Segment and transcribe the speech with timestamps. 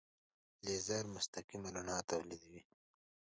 [0.65, 2.61] لیزر مستقیمه رڼا تولیدوي.